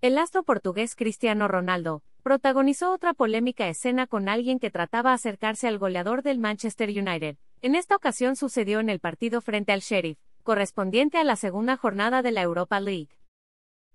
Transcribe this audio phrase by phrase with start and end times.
[0.00, 5.78] El astro portugués Cristiano Ronaldo protagonizó otra polémica escena con alguien que trataba acercarse al
[5.78, 7.36] goleador del Manchester United.
[7.62, 12.22] En esta ocasión sucedió en el partido frente al Sheriff, correspondiente a la segunda jornada
[12.22, 13.08] de la Europa League.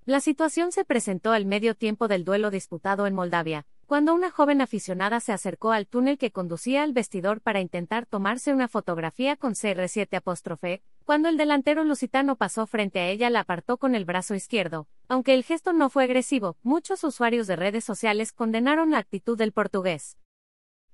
[0.04, 4.60] La situación se presentó al medio tiempo del duelo disputado en Moldavia, cuando una joven
[4.60, 9.54] aficionada se acercó al túnel que conducía al vestidor para intentar tomarse una fotografía con
[9.54, 14.34] CR7 apóstrofe, cuando el delantero lusitano pasó frente a ella la apartó con el brazo
[14.34, 14.88] izquierdo.
[15.08, 19.52] Aunque el gesto no fue agresivo, muchos usuarios de redes sociales condenaron la actitud del
[19.52, 20.18] portugués.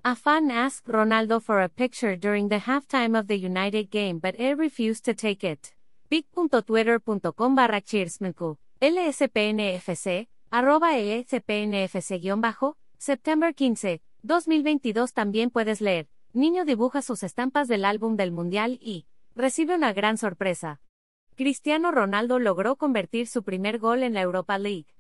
[0.04, 4.36] A fan asked Ronaldo for a picture during the halftime of the United game but
[4.36, 5.70] he refused to take it.
[6.10, 7.82] pic.twitter.com barra
[8.82, 18.18] LSPNFC, arroba LSPNFC-bajo, September 15, 2022 también puedes leer, niño dibuja sus estampas del álbum
[18.18, 20.82] del Mundial y, recibe una gran sorpresa.
[21.38, 24.98] Cristiano Ronaldo logró convertir su primer gol en la Europa League.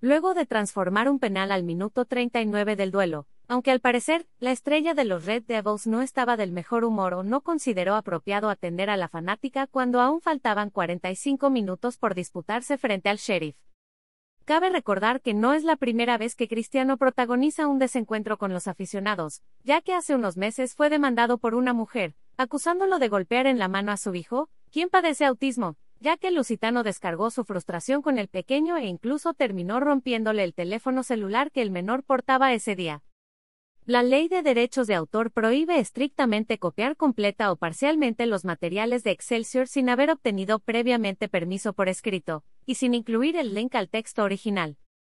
[0.00, 4.94] Luego de transformar un penal al minuto 39 del duelo, aunque al parecer, la estrella
[4.94, 8.96] de los Red Devils no estaba del mejor humor o no consideró apropiado atender a
[8.96, 13.54] la fanática cuando aún faltaban 45 minutos por disputarse frente al Sheriff.
[14.44, 18.66] Cabe recordar que no es la primera vez que Cristiano protagoniza un desencuentro con los
[18.66, 23.60] aficionados, ya que hace unos meses fue demandado por una mujer, acusándolo de golpear en
[23.60, 28.02] la mano a su hijo, quien padece autismo, ya que el lusitano descargó su frustración
[28.02, 32.74] con el pequeño e incluso terminó rompiéndole el teléfono celular que el menor portaba ese
[32.74, 33.04] día.
[33.84, 39.10] La ley de derechos de autor prohíbe estrictamente copiar completa o parcialmente los materiales de
[39.10, 44.22] Excelsior sin haber obtenido previamente permiso por escrito, y sin incluir el link al texto
[44.22, 44.76] original.